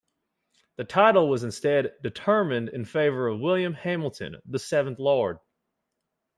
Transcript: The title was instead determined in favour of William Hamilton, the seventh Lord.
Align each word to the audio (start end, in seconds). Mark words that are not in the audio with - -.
The 0.77 0.83
title 0.83 1.29
was 1.29 1.43
instead 1.43 1.93
determined 2.01 2.69
in 2.69 2.85
favour 2.85 3.27
of 3.27 3.39
William 3.39 3.75
Hamilton, 3.75 4.37
the 4.47 4.57
seventh 4.57 4.97
Lord. 4.97 5.37